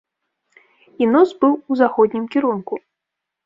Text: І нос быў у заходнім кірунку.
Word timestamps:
І 1.03 1.11
нос 1.13 1.29
быў 1.45 1.53
у 1.59 1.73
заходнім 1.85 2.25
кірунку. 2.33 2.85